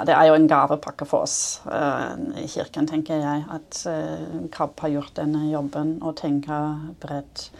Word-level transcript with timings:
ja, 0.00 0.06
det 0.08 0.14
er 0.16 0.30
jo 0.30 0.36
en 0.38 0.46
gavepakke 0.48 1.04
for 1.04 1.26
oss 1.26 1.60
uh, 1.68 2.16
i 2.40 2.46
kirken, 2.48 2.86
tenker 2.88 3.20
jeg. 3.20 3.42
At 3.52 3.82
uh, 3.84 4.46
KAB 4.48 4.80
har 4.80 4.92
gjort 4.94 5.18
denne 5.18 5.42
jobben 5.50 5.98
og 6.00 6.14
tenker 6.22 6.94
bredt. 7.02 7.50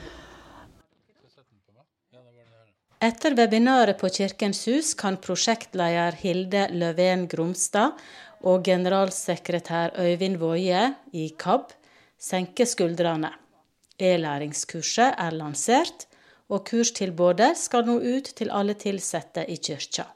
Etter 3.04 3.37
webinaret 3.37 4.00
på 4.00 4.08
Kirkens 4.12 4.62
hus 4.68 4.95
kan 4.96 5.18
prosjektleder 5.21 6.16
Hilde 6.21 6.66
Løven 6.72 7.26
Gromstad 7.29 8.00
og 8.40 8.64
generalsekretær 8.64 9.98
Øyvind 10.00 10.40
Woie 10.40 10.86
i 11.12 11.26
KAB 11.36 11.74
senke 12.20 12.64
skuldrene. 12.68 13.34
E-læringskurset 14.00 15.12
er 15.12 15.36
lansert, 15.36 16.06
og 16.48 16.64
kurstilbudet 16.68 17.52
skal 17.60 17.84
nå 17.84 18.00
ut 18.00 18.32
til 18.36 18.48
alle 18.48 18.77
ansatte 18.80 19.45
i 19.45 19.60
kirka. 19.60 20.09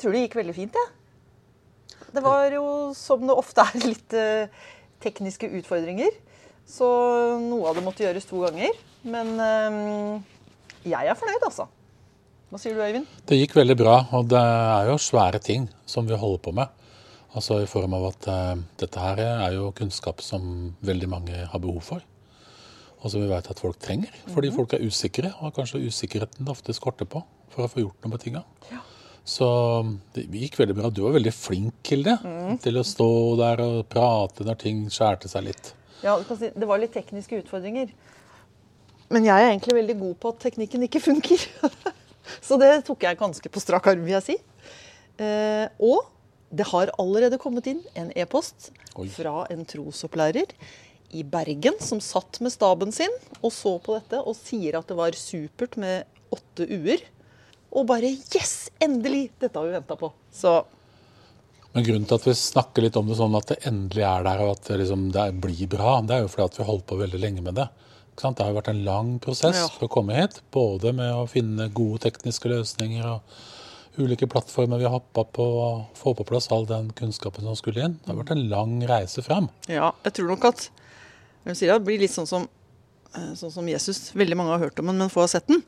Jeg 0.00 0.06
tror 0.06 0.14
det 0.16 0.20
gikk 0.22 0.34
veldig 0.38 0.52
fint, 0.56 0.76
jeg. 0.80 0.92
Ja. 1.92 2.04
Det 2.16 2.20
var 2.24 2.54
jo, 2.54 2.62
som 2.96 3.26
det 3.28 3.34
ofte 3.36 3.66
er, 3.68 3.82
litt 3.84 4.14
uh, 4.16 4.70
tekniske 5.04 5.50
utfordringer. 5.58 6.14
Så 6.64 6.86
noe 7.42 7.68
av 7.68 7.76
det 7.76 7.82
måtte 7.84 8.06
gjøres 8.06 8.24
to 8.24 8.40
ganger. 8.46 8.78
Men 9.04 9.34
uh, 9.36 10.16
jeg 10.88 11.04
er 11.04 11.18
fornøyd, 11.20 11.44
altså. 11.50 11.66
Hva 12.48 12.62
sier 12.62 12.78
du, 12.78 12.80
Øyvind? 12.80 13.12
Det 13.28 13.42
gikk 13.42 13.58
veldig 13.58 13.76
bra. 13.76 13.98
Og 14.16 14.30
det 14.32 14.40
er 14.40 14.88
jo 14.88 14.96
svære 15.04 15.42
ting 15.44 15.66
som 15.84 16.08
vi 16.08 16.16
holder 16.16 16.40
på 16.46 16.54
med. 16.56 16.72
Altså 17.36 17.58
i 17.60 17.68
form 17.68 17.98
av 17.98 18.06
at 18.14 18.28
uh, 18.32 18.54
dette 18.80 19.04
her 19.04 19.20
er 19.26 19.58
jo 19.58 19.68
kunnskap 19.76 20.24
som 20.24 20.70
veldig 20.80 21.10
mange 21.12 21.42
har 21.44 21.60
behov 21.60 21.84
for. 21.90 22.06
Og 23.02 23.12
som 23.12 23.20
vi 23.20 23.28
vet 23.28 23.52
at 23.52 23.60
folk 23.60 23.76
trenger. 23.84 24.16
Fordi 24.32 24.48
mm 24.48 24.54
-hmm. 24.54 24.56
folk 24.56 24.72
er 24.72 24.86
usikre, 24.86 25.34
og 25.40 25.52
kanskje 25.52 25.84
usikkerheten 25.84 26.46
det 26.46 26.56
ofte 26.56 26.72
skorter 26.72 27.04
på 27.04 27.20
for 27.50 27.64
å 27.64 27.68
få 27.68 27.80
gjort 27.84 28.00
noe 28.00 28.10
med 28.16 28.20
tinga. 28.24 28.42
Ja. 28.72 28.80
Så 29.30 29.48
det 30.16 30.24
gikk 30.42 30.58
veldig 30.58 30.74
bra. 30.80 30.90
Du 30.90 31.04
var 31.04 31.14
veldig 31.14 31.32
flink, 31.34 31.78
Hilde, 31.86 32.16
mm. 32.18 32.56
til 32.64 32.80
å 32.80 32.86
stå 32.86 33.10
der 33.38 33.62
og 33.62 33.76
prate 33.92 34.46
når 34.46 34.58
ting 34.58 34.82
skjærte 34.90 35.30
seg 35.30 35.46
litt. 35.46 35.72
Ja, 36.02 36.16
det 36.18 36.66
var 36.66 36.80
litt 36.80 36.94
tekniske 36.96 37.38
utfordringer. 37.42 37.92
Men 39.10 39.26
jeg 39.26 39.42
er 39.42 39.52
egentlig 39.52 39.76
veldig 39.76 39.96
god 40.00 40.16
på 40.22 40.32
at 40.32 40.42
teknikken 40.46 40.86
ikke 40.86 41.02
funker. 41.02 41.44
Så 42.46 42.58
det 42.60 42.72
tok 42.86 43.06
jeg 43.06 43.18
ganske 43.20 43.52
på 43.52 43.62
strak 43.62 43.86
arm, 43.90 44.02
vil 44.06 44.16
jeg 44.16 44.26
si. 44.26 44.36
Eh, 45.20 45.66
og 45.82 46.08
det 46.50 46.66
har 46.70 46.90
allerede 46.98 47.38
kommet 47.42 47.68
inn 47.70 47.82
en 47.98 48.10
e-post 48.18 48.70
fra 49.14 49.44
en 49.52 49.66
trosopplærer 49.68 50.54
i 51.14 51.22
Bergen 51.26 51.78
som 51.82 52.00
satt 52.02 52.38
med 52.42 52.54
staben 52.54 52.94
sin 52.94 53.12
og 53.40 53.50
så 53.54 53.76
på 53.82 53.96
dette 53.98 54.20
og 54.22 54.38
sier 54.38 54.78
at 54.78 54.90
det 54.90 54.98
var 54.98 55.18
supert 55.18 55.76
med 55.80 56.06
åtte 56.34 56.66
u-er. 56.70 57.02
Og 57.70 57.86
bare 57.86 58.10
Yes! 58.34 58.70
Endelig! 58.82 59.30
Dette 59.38 59.58
har 59.58 59.66
vi 59.66 59.76
venta 59.76 59.96
på. 59.96 60.12
Så 60.32 60.64
Men 61.72 61.84
grunnen 61.86 62.08
til 62.08 62.18
at 62.18 62.26
vi 62.26 62.34
snakker 62.34 62.82
litt 62.82 62.96
om 62.98 63.06
det 63.06 63.18
sånn 63.20 63.36
at 63.38 63.52
det 63.52 63.60
endelig 63.68 64.02
er 64.02 64.24
der, 64.26 64.40
og 64.42 64.56
at 64.56 64.64
det, 64.66 64.80
liksom, 64.80 65.04
det 65.14 65.26
blir 65.38 65.70
bra, 65.70 66.00
det 66.02 66.16
er 66.16 66.24
jo 66.24 66.32
fordi 66.32 66.48
at 66.48 66.58
vi 66.58 66.64
har 66.64 66.70
holdt 66.72 66.88
på 66.90 66.98
veldig 66.98 67.20
lenge 67.22 67.44
med 67.46 67.60
det. 67.60 67.68
Det 68.20 68.42
har 68.42 68.50
jo 68.50 68.58
vært 68.58 68.72
en 68.72 68.82
lang 68.84 69.12
prosess 69.22 69.56
ja. 69.56 69.68
for 69.70 69.86
å 69.86 69.92
komme 69.92 70.16
hit. 70.18 70.42
Både 70.52 70.92
med 70.92 71.14
å 71.14 71.28
finne 71.30 71.70
gode 71.72 72.02
tekniske 72.04 72.50
løsninger 72.50 73.06
og 73.06 74.00
ulike 74.00 74.28
plattformer 74.30 74.80
vi 74.80 74.86
har 74.88 74.92
hoppa 74.92 75.24
på 75.24 75.46
å 75.62 75.68
få 75.96 76.12
på 76.18 76.26
plass 76.28 76.50
all 76.52 76.66
den 76.68 76.90
kunnskapen 76.96 77.46
som 77.46 77.56
skulle 77.56 77.86
inn. 77.86 77.96
Det 78.02 78.12
har 78.12 78.18
vært 78.20 78.34
en 78.34 78.46
lang 78.50 78.76
reise 78.90 79.24
frem. 79.24 79.48
Ja, 79.70 79.92
jeg 80.04 80.18
tror 80.18 80.34
nok 80.34 80.50
at 80.50 80.66
det 81.46 81.78
blir 81.86 82.02
litt 82.02 82.12
sånn 82.12 82.28
som 82.28 82.50
sånn 83.10 83.52
som 83.52 83.68
Jesus. 83.68 84.10
Veldig 84.14 84.36
mange 84.38 84.54
har 84.54 84.62
hørt 84.62 84.78
om 84.78 84.90
den, 84.90 85.00
men 85.00 85.10
få 85.10 85.24
har 85.24 85.30
sett 85.32 85.48
den. 85.50 85.62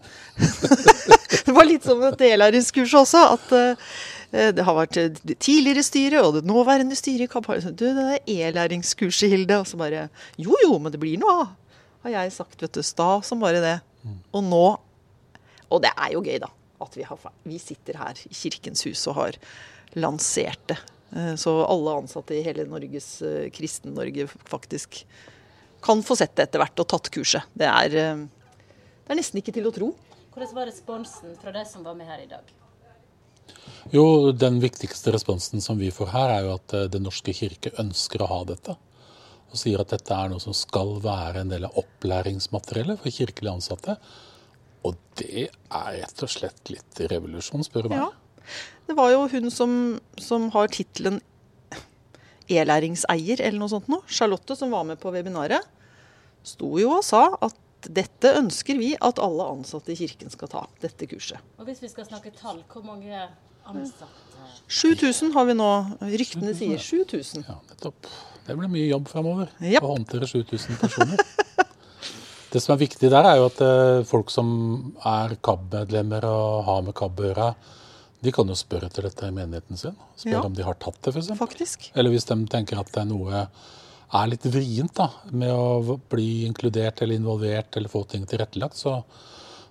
det 1.46 1.54
var 1.54 1.66
litt 1.66 1.86
som 1.86 2.02
et 2.06 2.22
e-læringskurs 2.28 2.94
også. 3.02 3.22
At 3.34 3.54
uh, 3.54 3.96
det 4.54 4.66
har 4.66 4.78
vært 4.78 4.98
det 5.26 5.38
tidligere 5.42 5.82
styret 5.86 6.22
og 6.22 6.38
det 6.38 6.44
nåværende 6.48 6.96
styret 6.98 7.26
i 7.26 7.32
Kampar. 7.32 7.62
Du, 7.74 7.88
det 7.96 8.06
er 8.06 8.30
e-læringskurset, 8.30 9.32
Hilde. 9.32 9.58
Og 9.62 9.68
så 9.70 9.80
bare 9.80 10.06
Jo 10.40 10.54
jo, 10.62 10.76
men 10.78 10.94
det 10.94 11.02
blir 11.02 11.18
noe 11.20 11.34
av, 11.40 11.50
har 12.06 12.16
jeg 12.20 12.36
sagt. 12.38 12.60
vet 12.62 12.78
du, 12.78 12.82
Sta 12.86 13.16
som 13.26 13.42
bare 13.42 13.64
det. 13.64 13.76
Mm. 14.06 14.16
Og 14.38 14.46
nå 14.46 14.64
Og 15.72 15.82
det 15.82 15.92
er 15.96 16.14
jo 16.14 16.22
gøy, 16.22 16.38
da. 16.42 16.50
At 16.82 16.96
vi, 16.98 17.04
har, 17.06 17.28
vi 17.46 17.58
sitter 17.62 17.98
her 18.00 18.18
i 18.26 18.34
Kirkens 18.34 18.82
hus 18.86 19.06
og 19.10 19.18
har 19.18 19.42
lansert 19.98 20.62
det. 20.70 20.78
Uh, 21.10 21.34
så 21.34 21.58
alle 21.66 21.98
ansatte 22.04 22.38
i 22.38 22.46
hele 22.46 22.70
Norges 22.70 23.16
Kristen-Norge 23.52 24.30
faktisk 24.46 25.02
kan 25.82 26.02
få 26.06 26.16
sett 26.18 26.34
det 26.36 26.48
etter 26.48 26.62
hvert 26.62 26.82
og 26.82 26.88
tatt 26.92 27.10
kurset. 27.14 27.52
Det 27.58 27.68
er, 27.68 27.98
eh, 27.98 28.24
det 29.02 29.14
er 29.14 29.18
nesten 29.18 29.42
ikke 29.42 29.54
til 29.54 29.68
å 29.68 29.74
tro. 29.74 29.92
Hvordan 30.32 30.54
var 30.56 30.68
responsen 30.70 31.36
fra 31.40 31.52
de 31.52 31.64
som 31.68 31.84
var 31.84 31.96
med 31.98 32.08
her 32.08 32.22
i 32.22 32.30
dag? 32.30 32.52
Jo, 33.92 34.32
Den 34.32 34.60
viktigste 34.62 35.12
responsen 35.12 35.60
som 35.60 35.78
vi 35.78 35.90
får 35.90 36.12
her, 36.14 36.30
er 36.30 36.46
jo 36.46 36.54
at 36.54 36.74
eh, 36.74 36.88
Den 36.88 37.04
norske 37.08 37.34
kirke 37.36 37.74
ønsker 37.82 38.22
å 38.22 38.30
ha 38.30 38.40
dette. 38.48 38.76
Og 39.52 39.60
sier 39.60 39.82
at 39.82 39.92
dette 39.92 40.16
er 40.16 40.30
noe 40.32 40.40
som 40.40 40.54
skal 40.56 40.96
være 41.02 41.42
en 41.42 41.50
del 41.52 41.66
av 41.68 41.76
opplæringsmateriellet 41.76 43.02
for 43.02 43.12
kirkelige 43.12 43.52
ansatte. 43.52 43.98
Og 44.88 44.96
det 45.20 45.50
er 45.50 45.90
rett 45.98 46.24
og 46.24 46.30
slett 46.32 46.72
litt 46.72 47.02
revolusjon, 47.12 47.66
spør 47.66 47.86
du 47.86 47.92
meg. 47.92 48.06
Ja. 48.06 48.10
Det 48.88 48.96
var 48.98 49.12
jo 49.12 49.26
hun 49.30 49.50
som, 49.52 49.74
som 50.18 50.48
har 50.56 50.72
tittelen 50.72 51.20
e-læringseier 52.52 53.40
eller 53.40 53.58
noe 53.60 53.72
sånt 53.72 53.88
noe, 53.92 54.04
Charlotte, 54.08 54.56
som 54.58 54.72
var 54.74 54.86
med 54.88 55.00
på 55.02 55.12
webinaret, 55.14 55.64
sto 56.46 56.74
jo 56.80 56.96
og 56.98 57.04
sa 57.06 57.28
at 57.42 57.58
dette 57.82 58.30
ønsker 58.38 58.78
vi 58.78 58.92
at 58.94 59.18
alle 59.22 59.46
ansatte 59.56 59.94
i 59.94 59.98
kirken 59.98 60.30
skal 60.30 60.50
ta, 60.50 60.66
dette 60.82 61.08
kurset. 61.10 61.42
Og 61.58 61.66
Hvis 61.66 61.82
vi 61.82 61.90
skal 61.90 62.06
snakke 62.06 62.34
tall, 62.36 62.62
hvor 62.70 62.84
mange 62.86 63.26
ansatte? 63.66 64.10
7000 64.68 65.32
har 65.34 65.46
vi 65.48 65.56
nå. 65.58 65.70
Ryktene 66.02 66.54
sier 66.56 66.78
7000. 66.78 67.44
Ja, 67.48 67.58
nettopp. 67.70 68.10
Det 68.46 68.56
blir 68.58 68.70
mye 68.70 68.88
jobb 68.88 69.06
framover 69.10 69.50
yep. 69.62 69.84
å 69.84 69.92
håndtere 69.94 70.26
7000 70.26 70.78
personer. 70.80 71.20
Det 72.52 72.60
som 72.60 72.74
er 72.74 72.82
viktig 72.82 73.08
der, 73.08 73.24
er 73.24 73.38
jo 73.40 73.46
at 73.48 73.60
eh, 73.64 74.02
folk 74.04 74.28
som 74.28 74.48
er 75.08 75.38
KAB-medlemmer 75.40 76.26
og 76.28 76.66
har 76.66 76.82
med 76.84 76.92
KAB 76.98 77.22
å 77.22 77.28
gjøre, 77.30 77.46
de 78.22 78.32
kan 78.34 78.48
jo 78.48 78.54
spørre 78.58 78.86
etter 78.86 79.08
dette 79.08 79.28
i 79.28 79.34
menigheten 79.34 79.78
sin. 79.78 79.94
Spørre 80.14 80.38
ja. 80.38 80.42
om 80.46 80.54
de 80.54 80.66
har 80.66 80.78
tatt 80.78 81.00
det, 81.02 81.14
f.eks. 81.14 81.32
Faktisk. 81.38 81.88
Eller 81.98 82.14
hvis 82.14 82.28
de 82.28 82.36
tenker 82.50 82.78
at 82.78 82.92
det 82.94 83.02
er 83.02 83.08
noe 83.10 83.46
er 84.12 84.28
litt 84.28 84.44
vrient 84.52 84.92
da, 84.94 85.08
med 85.32 85.50
å 85.50 85.96
bli 86.12 86.44
inkludert 86.46 87.00
eller 87.02 87.16
involvert 87.16 87.78
eller 87.80 87.92
få 87.92 88.04
ting 88.08 88.26
tilrettelagt, 88.28 88.76
så, 88.76 88.98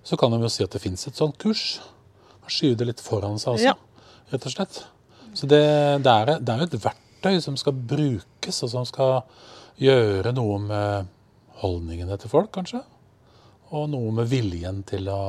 så 0.02 0.18
kan 0.18 0.34
de 0.34 0.42
jo 0.42 0.50
si 0.50 0.66
at 0.66 0.74
det 0.74 0.82
fins 0.82 1.06
et 1.08 1.18
sånt 1.18 1.38
kurs. 1.40 1.78
Skyve 2.50 2.80
det 2.80 2.88
litt 2.90 3.04
foran 3.04 3.38
seg 3.38 3.54
altså. 3.54 3.70
ja. 3.70 4.10
rett 4.32 4.48
og 4.50 4.54
slett. 4.56 4.82
Så 5.38 5.48
det, 5.48 5.62
det, 6.04 6.12
er, 6.12 6.34
det 6.42 6.58
jo 6.58 6.66
et 6.66 6.78
verktøy 6.82 7.38
som 7.44 7.56
skal 7.60 7.76
brukes, 7.76 8.58
og 8.66 8.72
som 8.74 8.84
skal 8.88 9.22
gjøre 9.80 10.34
noe 10.36 10.58
med 10.66 11.12
holdningene 11.62 12.18
til 12.20 12.32
folk, 12.32 12.50
kanskje. 12.58 12.82
Og 13.72 13.88
noe 13.94 14.10
med 14.18 14.28
viljen 14.28 14.82
til 14.84 15.08
å 15.08 15.22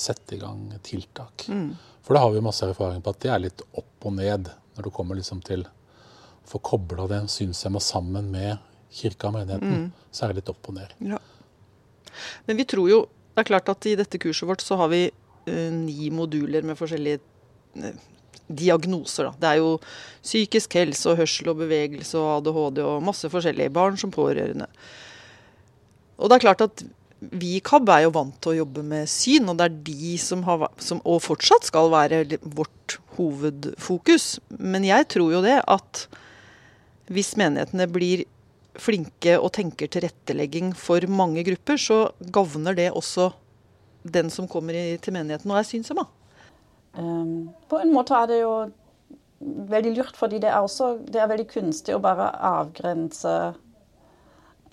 sette 0.00 0.34
i 0.34 0.40
gang 0.40 0.64
tiltak. 0.82 1.44
Mm. 1.52 1.74
For 2.02 2.16
det 2.16 2.22
har 2.24 2.32
vi 2.34 2.42
masse 2.44 2.66
erfaring 2.66 3.02
på 3.04 3.12
at 3.12 3.20
det 3.22 3.30
er 3.32 3.44
litt 3.44 3.62
opp 3.76 4.08
og 4.08 4.16
ned 4.16 4.50
når 4.76 4.86
du 4.86 4.90
kommer 4.94 5.18
liksom 5.18 5.42
til 5.44 5.66
å 5.66 6.50
få 6.50 6.60
kobla 6.64 7.06
den 7.10 7.28
synshemma 7.30 7.82
sammen 7.84 8.30
med 8.32 8.58
kirka 8.90 9.28
og 9.28 9.36
menigheten. 9.36 9.86
Mm. 9.86 10.06
Så 10.10 10.24
er 10.24 10.32
det 10.32 10.40
litt 10.40 10.52
opp 10.52 10.70
og 10.70 10.78
ned. 10.78 10.94
Ja. 11.12 11.20
Men 12.48 12.58
vi 12.58 12.66
tror 12.68 12.90
jo 12.90 13.00
Det 13.30 13.44
er 13.44 13.46
klart 13.46 13.68
at 13.70 13.86
i 13.86 13.92
dette 13.96 14.18
kurset 14.20 14.48
vårt 14.48 14.60
så 14.60 14.76
har 14.76 14.88
vi 14.90 15.04
uh, 15.06 15.70
ni 15.72 16.08
moduler 16.12 16.64
med 16.66 16.76
forskjellige 16.76 17.20
uh, 17.78 17.94
diagnoser. 18.50 19.28
Da. 19.30 19.38
Det 19.38 19.48
er 19.48 19.60
jo 19.60 19.68
psykisk 20.20 20.74
helse 20.76 21.12
og 21.12 21.20
hørsel 21.22 21.52
og 21.52 21.60
bevegelse 21.62 22.18
og 22.18 22.40
ADHD 22.40 22.82
og 22.84 23.06
masse 23.06 23.30
forskjellige 23.30 23.72
barn 23.72 23.96
som 24.00 24.12
pårørende. 24.12 24.66
Og 26.18 26.28
det 26.28 26.36
er 26.36 26.44
klart 26.44 26.66
at 26.66 26.84
vi 27.20 27.56
i 27.58 27.62
KAB 27.64 27.90
er 27.92 28.04
jo 28.06 28.14
vant 28.16 28.36
til 28.40 28.54
å 28.54 28.58
jobbe 28.62 28.84
med 28.86 29.08
syn, 29.10 29.48
og 29.52 29.58
det 29.60 29.68
er 29.68 29.78
de 29.90 30.16
som 30.20 30.44
har, 30.46 30.66
som, 30.80 31.02
og 31.04 31.20
fortsatt 31.24 31.68
skal 31.68 31.92
være 31.92 32.24
vårt 32.40 32.96
hovedfokus. 33.18 34.38
Men 34.56 34.86
jeg 34.88 35.08
tror 35.12 35.34
jo 35.36 35.42
det 35.44 35.58
at 35.68 36.06
hvis 37.10 37.34
menighetene 37.36 37.88
blir 37.90 38.24
flinke 38.80 39.36
og 39.38 39.52
tenker 39.56 39.90
tilrettelegging 39.90 40.72
for 40.78 41.04
mange 41.10 41.44
grupper, 41.46 41.80
så 41.80 42.00
gagner 42.32 42.76
det 42.78 42.90
også 42.94 43.30
den 44.02 44.30
som 44.32 44.48
kommer 44.48 44.76
i, 44.76 44.96
til 45.02 45.14
menigheten 45.16 45.50
og 45.50 45.60
er 45.60 45.68
synshemma. 45.68 46.06
Um, 46.96 47.50
på 47.70 47.78
en 47.82 47.92
måte 47.94 48.16
er 48.16 48.30
det 48.30 48.38
jo 48.40 48.54
veldig 49.70 49.92
lurt, 49.96 50.16
fordi 50.16 50.40
det 50.42 50.50
er, 50.50 50.62
også, 50.62 50.94
det 51.06 51.20
er 51.20 51.28
veldig 51.30 51.48
kunstig 51.50 51.94
å 51.96 52.02
bare 52.02 52.30
avgrense 52.46 53.34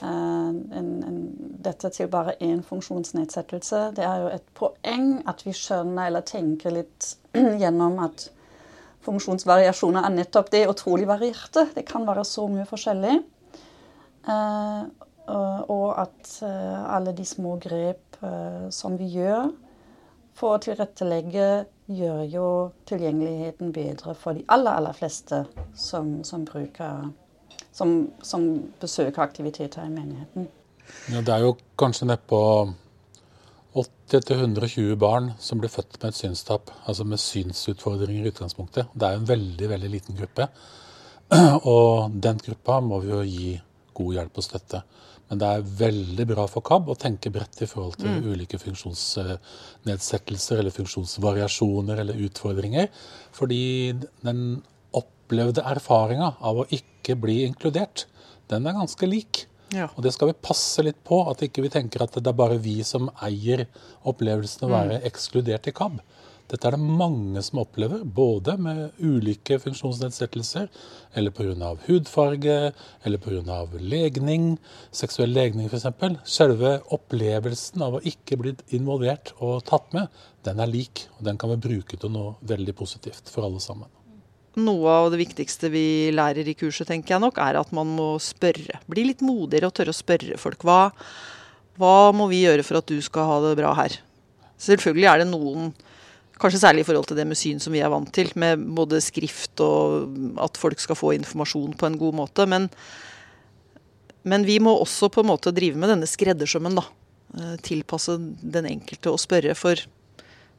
uh, 0.01 0.07
en, 0.07 0.93
en, 1.03 1.16
dette 1.63 1.89
til 1.93 2.09
bare 2.11 2.35
én 2.43 2.61
funksjonsnedsettelse. 2.65 3.81
Det 3.97 4.05
er 4.05 4.23
jo 4.23 4.31
et 4.33 4.47
poeng 4.57 5.09
at 5.29 5.43
vi 5.45 5.53
skjønner 5.55 6.09
eller 6.09 6.25
tenker 6.27 6.75
litt 6.75 7.13
gjennom 7.61 7.99
at 8.05 8.27
funksjonsvariasjoner 9.07 10.05
er 10.05 10.15
nettopp 10.15 10.51
det 10.53 10.65
utrolig 10.69 11.07
varierte. 11.09 11.67
Det 11.75 11.85
kan 11.87 12.07
være 12.07 12.25
så 12.27 12.47
mye 12.51 12.67
forskjellig. 12.67 13.19
Eh, 14.27 14.83
og 15.27 15.87
at 15.99 16.33
eh, 16.47 16.83
alle 16.95 17.13
de 17.15 17.25
små 17.27 17.57
grep 17.61 18.03
som 18.73 18.95
vi 18.97 19.05
gjør 19.13 19.51
for 20.37 20.55
å 20.55 20.61
tilrettelegge 20.61 21.67
gjør 21.85 22.23
jo 22.31 22.47
tilgjengeligheten 22.89 23.69
bedre 23.75 24.15
for 24.17 24.33
de 24.33 24.41
aller, 24.53 24.73
aller 24.73 24.95
fleste 24.97 25.43
som, 25.77 26.23
som 26.25 26.45
bruker 26.47 27.11
som, 27.77 28.11
som 28.25 28.47
besøker 28.81 29.21
aktiviteter 29.21 29.85
i 29.85 29.93
menigheten. 29.93 30.47
Ja, 31.11 31.21
det 31.21 31.33
er 31.33 31.45
jo 31.45 31.55
kanskje 31.79 32.09
nedpå 32.09 32.41
80-120 33.77 34.95
barn 34.99 35.31
som 35.39 35.59
blir 35.61 35.71
født 35.71 35.99
med 36.01 36.09
et 36.09 36.17
synstap, 36.17 36.71
altså 36.87 37.03
med 37.07 37.21
synsutfordringer 37.21 38.25
i 38.25 38.31
utgangspunktet. 38.31 38.89
Det 38.95 39.07
er 39.07 39.19
en 39.19 39.27
veldig, 39.29 39.69
veldig 39.73 39.91
liten 39.91 40.17
gruppe. 40.17 40.47
Og 41.75 42.15
den 42.23 42.37
gruppa 42.43 42.79
må 42.83 43.01
vi 43.03 43.11
jo 43.11 43.21
gi 43.27 43.61
god 43.97 44.13
hjelp 44.17 44.39
og 44.39 44.45
støtte. 44.45 44.79
Men 45.27 45.41
det 45.41 45.47
er 45.47 45.71
veldig 45.81 46.25
bra 46.29 46.45
for 46.47 46.61
KAB 46.63 46.87
å 46.93 46.95
tenke 46.99 47.31
bredt 47.35 47.61
i 47.65 47.67
forhold 47.67 47.95
til 47.99 48.11
mm. 48.13 48.27
ulike 48.31 48.57
funksjonsnedsettelser 48.61 50.55
eller 50.61 50.71
funksjonsvariasjoner 50.75 51.95
eller 52.03 52.21
utfordringer. 52.29 52.87
Fordi 53.35 53.91
den 54.23 54.39
opplevde 54.95 55.67
erfaringa 55.67 56.29
av 56.39 56.55
å 56.63 56.69
ikke 56.71 57.13
bli 57.19 57.41
inkludert, 57.43 57.97
den 58.47 58.67
er 58.69 58.79
ganske 58.79 59.05
lik. 59.09 59.33
Ja. 59.75 59.89
Og 59.95 60.03
det 60.05 60.13
skal 60.15 60.31
vi 60.31 60.39
passe 60.47 60.83
litt 60.85 60.99
på, 61.07 61.19
at 61.27 61.43
ikke 61.43 61.65
vi 61.65 61.71
tenker 61.73 62.05
at 62.05 62.15
det 62.15 62.29
er 62.29 62.37
bare 62.37 62.59
vi 62.63 62.79
som 62.87 63.09
eier 63.25 63.65
opplevelsen 64.07 64.67
å 64.67 64.71
være 64.71 65.01
mm. 65.01 65.07
ekskludert 65.09 65.67
i 65.67 65.75
KAB. 65.75 65.99
Dette 66.47 66.69
er 66.69 66.77
det 66.77 66.95
mange 66.99 67.41
som 67.43 67.59
opplever, 67.59 68.05
både 68.07 68.53
med 68.63 69.01
ulike 69.03 69.57
funksjonsnedsettelser, 69.59 70.69
eller 71.19 71.33
pga. 71.35 71.73
hudfarge, 71.89 72.71
eller 73.03 73.19
pga. 73.19 73.57
legning, 73.81 74.53
seksuell 74.95 75.35
legning 75.35 75.67
f.eks. 75.67 75.89
Selve 76.23 76.77
opplevelsen 76.95 77.83
av 77.83 77.99
å 77.99 78.03
ikke 78.13 78.39
bli 78.39 78.55
involvert 78.79 79.35
og 79.41 79.65
tatt 79.67 79.91
med, 79.97 80.07
den 80.47 80.63
er 80.63 80.71
lik. 80.71 81.09
Og 81.19 81.27
den 81.27 81.37
kan 81.37 81.51
vi 81.51 81.61
bruke 81.67 81.99
til 81.99 82.15
noe 82.15 82.37
veldig 82.47 82.79
positivt 82.79 83.27
for 83.27 83.43
alle 83.43 83.59
sammen. 83.59 83.91
Noe 84.57 84.93
av 85.03 85.11
det 85.13 85.19
viktigste 85.21 85.69
vi 85.69 86.09
lærer 86.15 86.47
i 86.49 86.55
kurset, 86.57 86.87
tenker 86.89 87.15
jeg 87.15 87.21
nok, 87.21 87.37
er 87.37 87.59
at 87.59 87.73
man 87.75 87.89
må 87.93 88.15
spørre. 88.23 88.79
Bli 88.89 89.09
litt 89.11 89.21
modigere 89.25 89.69
og 89.69 89.75
tørre 89.77 89.93
å 89.93 89.97
spørre 89.97 90.39
folk. 90.41 90.65
Hva, 90.65 90.89
hva 91.77 92.09
må 92.15 92.25
vi 92.31 92.41
gjøre 92.41 92.65
for 92.65 92.79
at 92.79 92.89
du 92.89 92.97
skal 93.05 93.29
ha 93.29 93.37
det 93.45 93.57
bra 93.59 93.75
her? 93.77 93.99
Selvfølgelig 94.57 95.11
er 95.11 95.21
det 95.21 95.29
noen 95.29 95.75
Kanskje 96.37 96.59
særlig 96.61 96.83
i 96.83 96.85
forhold 96.85 97.07
til 97.09 97.17
det 97.17 97.23
med 97.25 97.37
syn 97.39 97.57
som 97.57 97.73
vi 97.73 97.79
er 97.81 97.89
vant 97.89 98.11
til, 98.13 98.29
med 98.37 98.61
både 98.77 98.99
skrift 99.01 99.57
og 99.65 100.37
at 100.43 100.59
folk 100.61 100.77
skal 100.77 100.97
få 100.99 101.15
informasjon 101.15 101.73
på 101.73 101.87
en 101.87 101.97
god 101.97 102.13
måte. 102.19 102.45
Men, 102.45 102.67
men 104.21 104.45
vi 104.45 104.59
må 104.61 104.75
også 104.77 105.09
på 105.13 105.23
en 105.23 105.31
måte 105.31 105.53
drive 105.55 105.81
med 105.81 105.89
denne 105.89 106.09
skreddersømmen, 106.09 106.77
da. 106.77 106.85
Eh, 107.41 107.55
tilpasse 107.65 108.19
den 108.21 108.69
enkelte 108.69 109.09
og 109.09 109.17
spørre. 109.23 109.57
For 109.57 109.81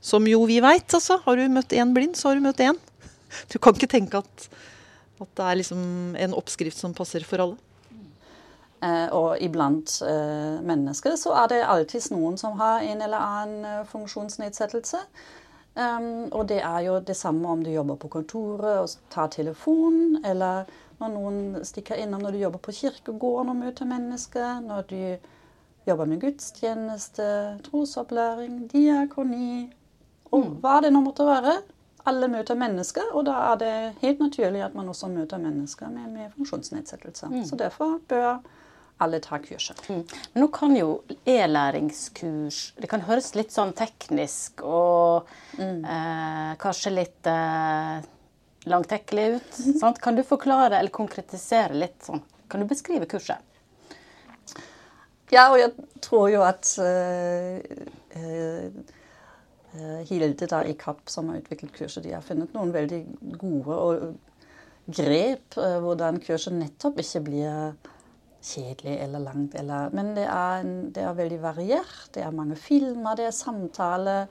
som 0.02 0.26
jo 0.26 0.42
vi 0.50 0.58
veit, 0.64 0.90
altså. 0.90 1.20
Har 1.22 1.38
du 1.38 1.46
møtt 1.52 1.74
én 1.78 1.94
blind, 1.94 2.18
så 2.18 2.32
har 2.32 2.40
du 2.40 2.42
møtt 2.48 2.64
én. 2.66 2.82
Du 3.52 3.58
kan 3.58 3.76
ikke 3.76 3.90
tenke 3.90 4.20
at, 4.22 4.48
at 5.20 5.32
det 5.36 5.46
er 5.46 5.58
liksom 5.60 5.80
en 6.18 6.36
oppskrift 6.36 6.78
som 6.78 6.96
passer 6.96 7.26
for 7.26 7.44
alle. 7.44 7.58
Uh, 8.78 9.08
og 9.10 9.40
iblant 9.42 9.90
uh, 10.06 10.60
mennesker 10.62 11.16
så 11.18 11.32
er 11.40 11.48
det 11.50 11.64
alltid 11.66 12.12
noen 12.14 12.36
som 12.38 12.60
har 12.60 12.84
en 12.86 13.00
eller 13.02 13.18
annen 13.18 13.64
uh, 13.66 13.86
funksjonsnedsettelse. 13.90 15.00
Um, 15.74 16.28
og 16.30 16.46
det 16.50 16.60
er 16.62 16.84
jo 16.86 17.00
det 17.02 17.16
samme 17.18 17.48
om 17.50 17.64
du 17.64 17.72
jobber 17.72 17.98
på 17.98 18.10
kontoret 18.12 18.78
og 18.84 19.10
tar 19.10 19.32
telefonen, 19.34 20.20
eller 20.26 20.70
når 20.98 21.10
noen 21.14 21.40
stikker 21.66 21.98
innom 21.98 22.22
når 22.22 22.34
du 22.34 22.40
jobber 22.44 22.62
på 22.62 22.74
kirkegården 22.74 23.50
og 23.52 23.58
møter 23.64 23.90
mennesker, 23.90 24.62
når 24.62 24.86
du 24.90 25.02
jobber 25.88 26.10
med 26.10 26.22
gudstjeneste, 26.22 27.28
trosopplæring, 27.66 28.64
diakoni, 28.72 29.68
og 30.30 30.44
mm. 30.44 30.56
hva 30.62 30.78
det 30.84 30.92
nå 30.94 31.02
måtte 31.02 31.26
være 31.26 31.58
alle 32.08 32.28
møter 32.32 32.58
mennesker, 32.58 33.10
og 33.14 33.26
da 33.28 33.38
er 33.52 33.58
det 33.60 33.74
helt 34.02 34.22
naturlig 34.22 34.62
at 34.66 34.76
man 34.76 34.88
også 34.90 35.10
møter 35.12 35.40
mennesker 35.42 35.90
med, 35.92 36.08
med 36.14 36.30
funksjonsnedsettelser. 36.36 37.32
Mm. 37.32 37.44
Så 37.48 37.58
derfor 37.60 37.98
bør 38.10 38.38
alle 39.04 39.20
ta 39.22 39.38
kurset. 39.42 39.80
Mm. 39.88 40.02
Men 40.32 40.42
nå 40.42 40.48
kan 40.50 40.74
jo 40.74 40.88
e-læringskurs 41.22 42.60
Det 42.80 42.88
kan 42.90 43.04
høres 43.06 43.30
litt 43.38 43.54
sånn 43.54 43.70
teknisk 43.78 44.64
og 44.66 45.28
mm. 45.60 45.84
eh, 45.84 46.54
kanskje 46.58 46.94
litt 46.96 47.30
eh, 47.30 48.00
langtekkelig 48.68 49.28
ut. 49.36 49.60
Sant? 49.78 50.02
Kan 50.02 50.18
du 50.18 50.24
forklare 50.26 50.80
eller 50.80 50.94
konkretisere 50.94 51.78
litt 51.78 52.02
sånn? 52.10 52.24
Kan 52.50 52.64
du 52.64 52.70
beskrive 52.70 53.06
kurset? 53.10 53.44
Ja, 55.30 55.50
og 55.52 55.60
jeg 55.60 55.74
tror 56.00 56.30
jo 56.32 56.40
at 56.40 56.70
uh, 56.80 57.60
Eh, 58.18 58.70
Hilde 60.08 60.48
da 60.50 60.62
i 60.64 60.74
Kapp, 60.78 61.06
som 61.10 61.28
har 61.30 61.40
utviklet 61.42 61.74
kurset, 61.76 62.02
de 62.04 62.14
har 62.16 62.24
funnet 62.24 62.54
noen 62.56 62.72
veldig 62.74 63.02
gode 63.40 64.14
grep 64.88 65.58
eh, 65.60 65.78
hvordan 65.82 66.20
kurset 66.24 66.56
nettopp 66.56 67.00
ikke 67.02 67.24
blir 67.26 67.72
kjedelig 68.44 68.98
eller 69.04 69.24
langt. 69.24 69.56
Eller, 69.58 69.90
men 69.94 70.14
det 70.16 70.28
er, 70.30 70.68
det 70.94 71.02
er, 71.04 71.18
veldig 71.18 71.40
variert. 71.42 72.08
Det 72.14 72.22
er 72.24 72.34
mange 72.34 72.56
filmer, 72.56 73.18
det 73.18 73.28
er 73.28 73.36
samtaler 73.36 74.30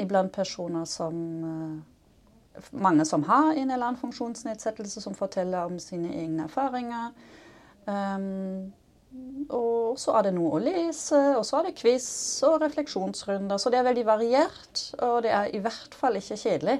iblant 0.00 0.32
personer 0.32 0.84
som 0.88 1.24
eh, 1.44 1.78
Mange 2.74 3.04
som 3.06 3.22
har 3.24 3.54
en 3.54 3.70
eller 3.70 3.86
annen 3.86 3.96
funksjonsnedsettelse, 3.96 5.00
som 5.00 5.14
forteller 5.14 5.70
om 5.70 5.78
sine 5.80 6.10
egne 6.18 6.48
erfaringer. 6.48 7.12
Um, 7.86 8.72
og 9.50 9.98
så 9.98 10.14
er 10.18 10.28
det 10.28 10.34
noe 10.36 10.54
å 10.54 10.62
lese, 10.62 11.18
og 11.34 11.42
så 11.46 11.58
er 11.58 11.68
det 11.68 11.78
quiz 11.80 12.06
og 12.46 12.60
refleksjonsrunder. 12.62 13.58
Så 13.58 13.72
det 13.72 13.80
er 13.80 13.88
veldig 13.88 14.06
variert, 14.06 14.82
og 15.02 15.22
det 15.26 15.32
er 15.34 15.50
i 15.54 15.60
hvert 15.62 15.96
fall 15.98 16.18
ikke 16.20 16.38
kjedelig. 16.38 16.78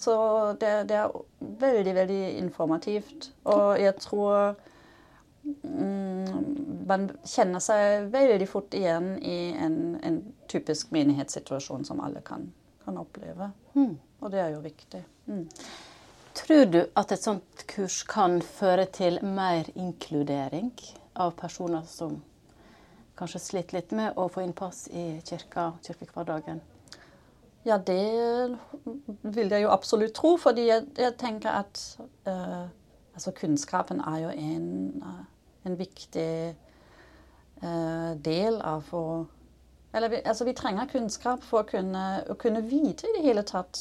Så 0.00 0.14
det, 0.60 0.72
det 0.88 0.96
er 0.96 1.12
veldig, 1.60 1.94
veldig 1.98 2.22
informativt. 2.40 3.28
Og 3.52 3.74
jeg 3.82 3.98
tror 4.00 4.54
mm, 5.44 6.86
man 6.88 7.10
kjenner 7.28 7.60
seg 7.60 8.08
veldig 8.14 8.48
fort 8.48 8.72
igjen 8.78 9.12
i 9.20 9.52
en, 9.60 9.98
en 10.00 10.22
typisk 10.48 10.94
menighetssituasjon 10.96 11.84
som 11.84 12.00
alle 12.00 12.24
kan, 12.24 12.48
kan 12.86 12.96
oppleve. 13.02 13.50
Mm. 13.76 13.98
Og 14.24 14.32
det 14.32 14.40
er 14.40 14.54
jo 14.54 14.64
viktig. 14.64 15.02
Mm. 15.28 15.44
Tror 16.40 16.64
du 16.72 16.80
at 16.96 17.12
et 17.12 17.20
sånt 17.20 17.66
kurs 17.68 18.00
kan 18.08 18.40
føre 18.40 18.88
til 18.88 19.20
mer 19.20 19.68
inkludering? 19.76 20.72
Av 21.20 21.36
personer 21.38 21.86
som 21.88 22.18
kanskje 23.20 23.40
sliter 23.42 23.78
litt 23.78 23.94
med 23.96 24.16
å 24.18 24.28
få 24.32 24.44
innpass 24.44 24.86
i 24.96 25.20
kirka, 25.26 25.72
kirkehverdagen? 25.84 26.60
Ja, 27.68 27.76
det 27.76 28.56
vil 29.22 29.52
jeg 29.52 29.66
jo 29.66 29.72
absolutt 29.72 30.14
tro, 30.16 30.36
fordi 30.40 30.64
jeg, 30.70 30.86
jeg 30.96 31.16
tenker 31.20 31.58
at 31.60 31.82
uh, 32.28 32.70
altså 33.12 33.34
kunnskapen 33.36 34.00
er 34.00 34.22
jo 34.22 34.30
en, 34.32 34.70
uh, 35.04 35.66
en 35.68 35.76
viktig 35.76 36.30
uh, 37.60 38.12
del 38.16 38.56
av 38.64 38.88
å 38.96 39.04
Eller 39.92 40.08
vi, 40.08 40.18
altså 40.24 40.46
vi 40.46 40.54
trenger 40.54 40.86
kunnskap 40.86 41.42
for 41.42 41.64
å 41.64 41.68
kunne, 41.68 42.22
å 42.30 42.36
kunne 42.38 42.62
vite 42.62 43.08
i 43.08 43.16
det 43.16 43.24
hele 43.24 43.42
tatt 43.42 43.80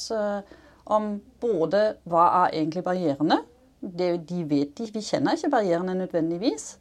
om 0.90 1.20
både 1.40 1.82
hva 2.10 2.24
er 2.40 2.56
egentlig 2.58 2.82
barrierene. 2.84 3.38
Det, 3.80 4.08
de 4.26 4.40
vet 4.50 4.72
de, 4.74 4.88
Vi 4.90 5.04
kjenner 5.06 5.38
ikke 5.38 5.52
barrierene 5.54 5.94
nødvendigvis. 6.00 6.80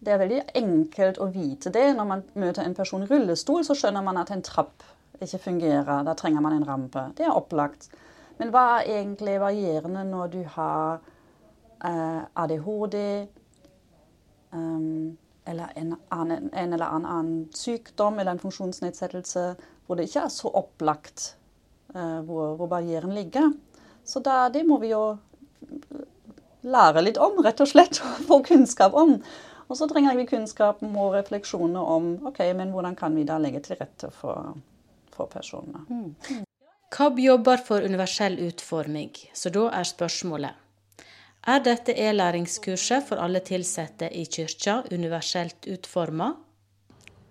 Det 0.00 0.12
er 0.12 0.20
veldig 0.22 0.40
enkelt 0.56 1.18
å 1.20 1.28
vite 1.32 1.72
det. 1.74 1.90
Når 1.96 2.06
man 2.08 2.22
møter 2.40 2.64
en 2.64 2.76
person 2.76 3.04
i 3.04 3.08
rullestol, 3.10 3.64
så 3.66 3.76
skjønner 3.76 4.04
man 4.04 4.20
at 4.20 4.32
en 4.32 4.44
trapp 4.44 4.84
ikke 5.20 5.42
fungerer. 5.44 6.04
Da 6.06 6.14
trenger 6.16 6.40
man 6.44 6.56
en 6.56 6.66
rampe. 6.68 7.02
Det 7.16 7.26
er 7.26 7.36
opplagt. 7.36 7.90
Men 8.40 8.52
hva 8.54 8.80
er 8.80 9.02
egentlig 9.02 9.36
varierende 9.42 10.06
når 10.08 10.30
du 10.32 10.38
har 10.54 11.02
eh, 11.84 12.22
ADHD 12.40 12.96
um, 14.52 15.18
eller 15.44 15.74
en, 15.76 15.96
annen, 16.08 16.48
en, 16.52 16.72
eller 16.72 16.86
annen 16.86 17.28
sykdom 17.56 18.18
eller 18.18 18.32
en 18.32 18.40
funksjonsnedsettelse 18.40 19.44
hvor 19.86 19.98
det 19.98 20.08
ikke 20.08 20.24
er 20.24 20.32
så 20.32 20.52
opplagt 20.56 21.34
eh, 21.94 22.20
hvor, 22.24 22.54
hvor, 22.56 22.70
barrieren 22.70 23.12
ligger? 23.12 23.50
Så 24.04 24.22
da, 24.24 24.46
det 24.48 24.64
må 24.64 24.78
vi 24.80 24.94
jo 24.94 25.18
lære 26.64 27.04
litt 27.04 27.20
om, 27.20 27.40
rett 27.44 27.60
og 27.60 27.68
slett. 27.68 28.00
Få 28.28 28.40
kunnskap 28.46 28.96
om. 28.96 29.18
Og 29.70 29.78
så 29.78 29.86
trenger 29.86 30.18
vi 30.18 30.26
kunnskap 30.26 30.82
og 30.82 31.14
refleksjoner 31.14 31.92
om 31.94 32.12
ok, 32.26 32.42
men 32.58 32.72
hvordan 32.74 32.96
kan 32.98 33.14
vi 33.14 33.26
da 33.28 33.38
legge 33.38 33.62
til 33.62 33.78
rette 33.78 34.10
for, 34.10 34.56
for 35.14 35.30
personene. 35.30 35.84
Mm. 35.86 36.42
KAB 36.90 37.20
jobber 37.22 37.62
for 37.62 37.86
universell 37.86 38.34
utforming, 38.48 39.14
så 39.32 39.52
da 39.54 39.68
er 39.78 39.86
spørsmålet 39.86 40.58
er 41.48 41.62
dette 41.64 41.94
e-læringskurset 41.96 43.06
for 43.08 43.16
alle 43.16 43.40
ansatte 43.40 44.10
i 44.12 44.26
kirka 44.28 44.82
universelt 44.92 45.66
utforma? 45.72 46.34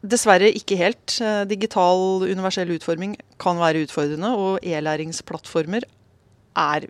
Dessverre 0.01 0.50
ikke 0.50 0.77
helt. 0.79 1.19
Digital 1.50 2.24
universell 2.24 2.72
utforming 2.74 3.17
kan 3.38 3.60
være 3.60 3.84
utfordrende, 3.84 4.31
og 4.34 4.60
e-læringsplattformer 4.63 5.86
er 6.55 6.88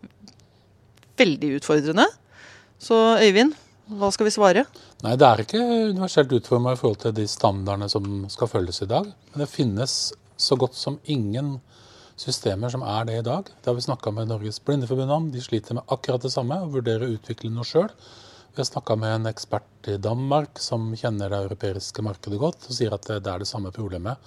veldig 1.17 1.55
utfordrende. 1.57 2.05
Så 2.79 3.17
Øyvind, 3.19 3.53
hva 3.89 4.11
skal 4.13 4.27
vi 4.27 4.33
svare? 4.33 4.65
Nei, 5.03 5.15
Det 5.17 5.25
er 5.25 5.41
ikke 5.43 5.61
universelt 5.89 6.33
utforma 6.35 6.73
i 6.73 6.79
forhold 6.79 6.99
til 7.01 7.15
de 7.17 7.25
standardene 7.27 7.89
som 7.89 8.05
skal 8.29 8.51
følges 8.51 8.83
i 8.85 8.89
dag. 8.89 9.09
Men 9.31 9.43
det 9.43 9.49
finnes 9.49 10.13
så 10.37 10.55
godt 10.55 10.75
som 10.77 10.99
ingen 11.05 11.59
systemer 12.19 12.69
som 12.69 12.83
er 12.83 13.05
det 13.05 13.17
i 13.19 13.25
dag. 13.25 13.45
Det 13.45 13.65
har 13.65 13.75
vi 13.75 13.85
snakka 13.87 14.11
med 14.11 14.27
Norges 14.27 14.59
Blindeforbund 14.59 15.11
om. 15.11 15.31
De 15.31 15.41
sliter 15.41 15.73
med 15.73 15.83
akkurat 15.87 16.21
det 16.21 16.31
samme 16.31 16.59
og 16.61 16.73
vurderer 16.75 17.07
å 17.07 17.15
utvikle 17.15 17.51
noe 17.51 17.67
sjøl. 17.67 17.89
Vi 18.53 18.61
har 18.61 18.67
snakka 18.67 18.95
med 18.99 19.15
en 19.15 19.29
ekspert 19.29 19.87
i 19.87 19.97
Danmark 19.97 20.59
som 20.59 20.89
kjenner 20.97 21.29
det 21.29 21.43
europeiske 21.45 22.03
markedet 22.03 22.39
godt, 22.41 22.65
og 22.67 22.75
sier 22.75 22.93
at 22.93 23.05
det 23.07 23.21
er 23.29 23.39
det 23.39 23.47
samme 23.47 23.71
problemet 23.71 24.17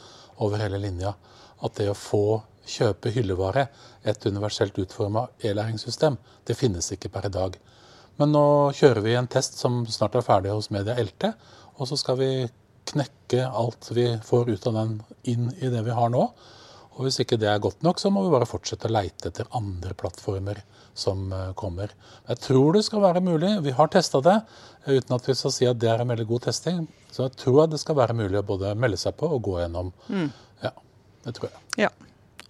over 0.43 0.63
hele 0.63 0.81
linja. 0.81 1.15
At 1.63 1.77
det 1.79 1.91
å 1.91 1.99
få 1.99 2.41
kjøpe 2.67 3.11
hyllevare, 3.13 3.67
et 4.03 4.27
universelt 4.27 4.79
utforma 4.79 5.27
e-læringssystem, 5.43 6.17
det 6.47 6.57
finnes 6.59 6.93
ikke 6.95 7.11
per 7.13 7.27
i 7.29 7.35
dag. 7.35 7.59
Men 8.23 8.37
nå 8.37 8.47
kjører 8.79 9.03
vi 9.03 9.17
en 9.19 9.27
test 9.27 9.57
som 9.59 9.81
snart 9.91 10.15
er 10.15 10.23
ferdig 10.23 10.53
hos 10.55 10.71
Media 10.71 10.95
LT, 10.95 11.33
og 11.83 11.89
så 11.91 11.97
skal 11.99 12.21
vi 12.21 12.33
knekke 12.87 13.49
alt 13.49 13.89
vi 13.97 14.05
får 14.23 14.53
ut 14.53 14.67
av 14.71 14.77
den 14.77 14.93
inn 15.33 15.49
i 15.59 15.71
det 15.73 15.83
vi 15.83 15.97
har 15.97 16.13
nå. 16.13 16.29
Og 16.93 17.07
hvis 17.07 17.19
ikke 17.25 17.39
det 17.41 17.49
er 17.51 17.63
godt 17.65 17.83
nok, 17.83 17.99
så 17.99 18.13
må 18.15 18.23
vi 18.23 18.31
bare 18.35 18.47
fortsette 18.47 18.87
å 18.87 18.93
leite 18.93 19.33
etter 19.33 19.49
andre 19.59 19.97
plattformer 19.99 20.61
som 20.95 21.33
eh, 21.33 21.51
kommer. 21.59 21.95
Jeg 22.29 22.43
tror 22.45 22.77
det 22.77 22.85
skal 22.87 23.03
være 23.03 23.25
mulig. 23.25 23.57
Vi 23.65 23.75
har 23.75 23.91
testa 23.91 24.21
det 24.23 24.39
uten 24.87 25.17
at 25.17 25.27
vi 25.27 25.37
skal 25.41 25.57
si 25.57 25.67
at 25.67 25.81
det 25.83 25.91
er 25.91 26.05
en 26.05 26.13
veldig 26.13 26.29
god 26.29 26.47
testing. 26.47 26.85
Så 27.11 27.27
jeg 27.27 27.39
tror 27.43 27.67
det 27.73 27.81
skal 27.83 27.99
være 27.99 28.19
mulig 28.19 28.39
å 28.39 28.47
både 28.47 28.77
melde 28.79 29.01
seg 29.01 29.17
på 29.19 29.33
og 29.35 29.43
gå 29.49 29.59
gjennom. 29.65 29.91
Mm. 30.13 30.29
Ja, 30.63 30.75
det 31.27 31.35
tror 31.41 31.51
jeg. 31.51 31.65
Ja. 31.89 31.93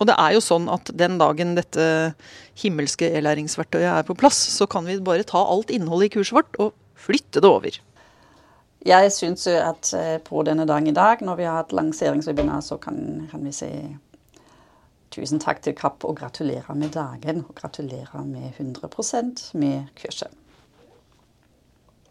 Og 0.02 0.08
det 0.10 0.18
er 0.18 0.34
jo 0.34 0.42
sånn 0.42 0.66
at 0.72 0.90
den 0.98 1.14
dagen 1.20 1.54
dette 1.54 1.86
himmelske 2.58 3.06
e-læringsverktøyet 3.14 3.92
er 3.92 4.06
på 4.08 4.18
plass, 4.18 4.40
så 4.56 4.66
kan 4.66 4.88
vi 4.88 4.98
bare 5.04 5.26
ta 5.28 5.38
alt 5.46 5.70
innholdet 5.70 6.10
i 6.10 6.14
kurset 6.18 6.40
vårt 6.40 6.58
og 6.62 6.74
flytte 6.98 7.42
det 7.42 7.48
over. 7.48 7.78
Jeg 8.82 9.12
syns 9.14 9.46
at 9.46 9.92
eh, 9.94 10.16
på 10.26 10.42
denne 10.42 10.66
dagen 10.66 10.90
i 10.90 10.96
dag, 10.96 11.22
når 11.22 11.38
vi 11.38 11.46
har 11.46 11.60
hatt 11.60 11.74
lanseringswebinar, 11.76 12.64
så 12.66 12.80
kan, 12.82 13.28
kan 13.30 13.46
vi 13.46 13.54
si 13.54 13.70
tusen 15.14 15.38
takk 15.42 15.62
til 15.62 15.76
Kapp 15.78 16.02
og 16.08 16.16
gratulerer 16.18 16.74
med 16.74 16.90
dagen. 16.96 17.44
Og 17.46 17.54
gratulerer 17.54 18.26
med 18.26 18.58
100% 18.58 19.52
med 19.60 19.92
kurset. 20.02 20.34